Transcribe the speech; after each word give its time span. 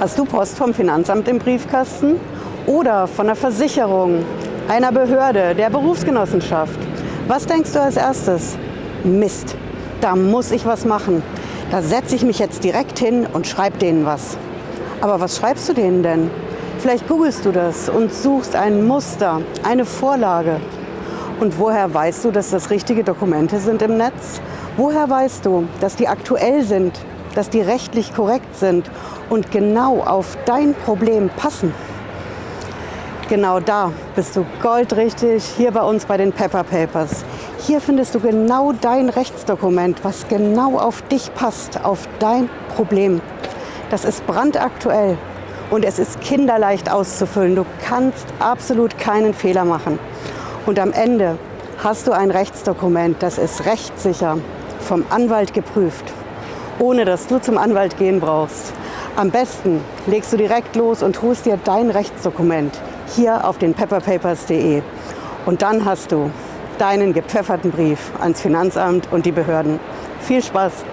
Hast 0.00 0.18
du 0.18 0.24
Post 0.24 0.58
vom 0.58 0.74
Finanzamt 0.74 1.28
im 1.28 1.38
Briefkasten? 1.38 2.16
Oder 2.66 3.06
von 3.06 3.26
der 3.26 3.36
Versicherung, 3.36 4.24
einer 4.66 4.90
Behörde, 4.90 5.54
der 5.54 5.70
Berufsgenossenschaft? 5.70 6.78
Was 7.28 7.46
denkst 7.46 7.72
du 7.72 7.80
als 7.80 7.96
erstes? 7.96 8.56
Mist, 9.04 9.54
da 10.00 10.16
muss 10.16 10.50
ich 10.50 10.66
was 10.66 10.84
machen. 10.84 11.22
Da 11.70 11.80
setze 11.80 12.16
ich 12.16 12.24
mich 12.24 12.40
jetzt 12.40 12.64
direkt 12.64 12.98
hin 12.98 13.24
und 13.32 13.46
schreibe 13.46 13.78
denen 13.78 14.04
was. 14.04 14.36
Aber 15.00 15.20
was 15.20 15.36
schreibst 15.36 15.68
du 15.68 15.74
denen 15.74 16.02
denn? 16.02 16.30
Vielleicht 16.80 17.06
googelst 17.06 17.46
du 17.46 17.52
das 17.52 17.88
und 17.88 18.12
suchst 18.12 18.56
ein 18.56 18.86
Muster, 18.86 19.42
eine 19.62 19.84
Vorlage. 19.84 20.56
Und 21.38 21.60
woher 21.60 21.94
weißt 21.94 22.24
du, 22.24 22.30
dass 22.32 22.50
das 22.50 22.70
richtige 22.70 23.04
Dokumente 23.04 23.60
sind 23.60 23.80
im 23.80 23.96
Netz? 23.96 24.40
Woher 24.76 25.08
weißt 25.08 25.46
du, 25.46 25.68
dass 25.80 25.94
die 25.94 26.08
aktuell 26.08 26.64
sind, 26.64 26.98
dass 27.34 27.50
die 27.50 27.60
rechtlich 27.60 28.14
korrekt 28.14 28.56
sind 28.56 28.90
und 29.30 29.50
genau 29.50 30.00
auf 30.00 30.36
dein 30.44 30.74
Problem 30.74 31.30
passen? 31.36 31.74
Genau 33.28 33.58
da 33.58 33.90
bist 34.14 34.36
du 34.36 34.44
goldrichtig, 34.62 35.42
hier 35.56 35.70
bei 35.70 35.80
uns 35.80 36.04
bei 36.04 36.18
den 36.18 36.32
Pepper 36.32 36.62
Papers. 36.62 37.24
Hier 37.58 37.80
findest 37.80 38.14
du 38.14 38.20
genau 38.20 38.72
dein 38.72 39.08
Rechtsdokument, 39.08 40.04
was 40.04 40.28
genau 40.28 40.78
auf 40.78 41.00
dich 41.02 41.32
passt, 41.34 41.82
auf 41.84 42.06
dein 42.18 42.50
Problem. 42.76 43.22
Das 43.90 44.04
ist 44.04 44.26
brandaktuell 44.26 45.16
und 45.70 45.86
es 45.86 45.98
ist 45.98 46.20
kinderleicht 46.20 46.92
auszufüllen. 46.92 47.56
Du 47.56 47.64
kannst 47.86 48.26
absolut 48.40 48.98
keinen 48.98 49.32
Fehler 49.32 49.64
machen. 49.64 49.98
Und 50.66 50.78
am 50.78 50.92
Ende 50.92 51.38
hast 51.82 52.06
du 52.06 52.12
ein 52.12 52.30
Rechtsdokument, 52.30 53.22
das 53.22 53.38
ist 53.38 53.64
rechtssicher, 53.64 54.36
vom 54.80 55.04
Anwalt 55.08 55.54
geprüft, 55.54 56.12
ohne 56.78 57.04
dass 57.04 57.26
du 57.26 57.40
zum 57.40 57.58
Anwalt 57.58 57.96
gehen 57.96 58.20
brauchst. 58.20 58.72
Am 59.16 59.30
besten 59.30 59.80
legst 60.06 60.32
du 60.32 60.36
direkt 60.36 60.76
los 60.76 61.02
und 61.02 61.22
holst 61.22 61.46
dir 61.46 61.58
dein 61.62 61.90
Rechtsdokument 61.90 62.78
hier 63.14 63.46
auf 63.46 63.58
den 63.58 63.74
pepperpapers.de. 63.74 64.82
Und 65.46 65.62
dann 65.62 65.84
hast 65.84 66.12
du 66.12 66.30
deinen 66.78 67.12
gepfefferten 67.12 67.70
Brief 67.70 68.10
ans 68.20 68.40
Finanzamt 68.40 69.08
und 69.12 69.26
die 69.26 69.32
Behörden. 69.32 69.78
Viel 70.20 70.42
Spaß! 70.42 70.84